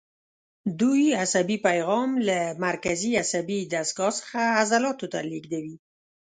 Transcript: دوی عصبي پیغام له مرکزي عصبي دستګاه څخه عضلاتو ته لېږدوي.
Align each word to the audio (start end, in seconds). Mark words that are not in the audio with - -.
دوی 0.79 1.05
عصبي 1.23 1.57
پیغام 1.67 2.09
له 2.27 2.39
مرکزي 2.65 3.11
عصبي 3.23 3.59
دستګاه 3.73 4.11
څخه 4.19 4.39
عضلاتو 4.59 5.05
ته 5.13 5.19
لېږدوي. 5.29 5.75